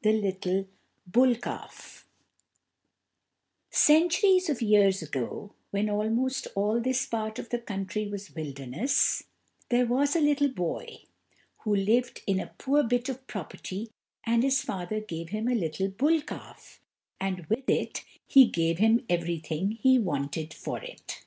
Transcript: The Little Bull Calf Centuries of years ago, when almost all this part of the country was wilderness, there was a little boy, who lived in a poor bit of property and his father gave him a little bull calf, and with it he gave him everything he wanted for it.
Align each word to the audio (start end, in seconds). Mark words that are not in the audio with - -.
The 0.00 0.12
Little 0.14 0.68
Bull 1.06 1.34
Calf 1.34 2.06
Centuries 3.68 4.48
of 4.48 4.62
years 4.62 5.02
ago, 5.02 5.52
when 5.70 5.90
almost 5.90 6.46
all 6.54 6.80
this 6.80 7.04
part 7.04 7.38
of 7.38 7.50
the 7.50 7.58
country 7.58 8.08
was 8.08 8.34
wilderness, 8.34 9.24
there 9.68 9.84
was 9.84 10.16
a 10.16 10.20
little 10.22 10.48
boy, 10.48 11.02
who 11.58 11.76
lived 11.76 12.22
in 12.26 12.40
a 12.40 12.54
poor 12.56 12.84
bit 12.84 13.10
of 13.10 13.26
property 13.26 13.90
and 14.24 14.42
his 14.42 14.62
father 14.62 14.98
gave 14.98 15.28
him 15.28 15.46
a 15.46 15.54
little 15.54 15.88
bull 15.88 16.22
calf, 16.22 16.80
and 17.20 17.44
with 17.50 17.68
it 17.68 18.02
he 18.26 18.46
gave 18.46 18.78
him 18.78 19.04
everything 19.10 19.72
he 19.72 19.98
wanted 19.98 20.54
for 20.54 20.82
it. 20.82 21.20